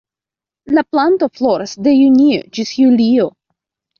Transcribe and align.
La 0.77 0.83
planto 0.95 1.27
floras 1.41 1.75
de 1.87 1.93
junio 1.99 2.39
ĝis 2.59 2.71
julio. 2.79 3.29